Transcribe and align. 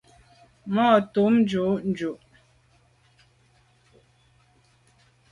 Ma’ 0.73 0.85
ntùm 1.01 1.33
jujù. 1.49 2.11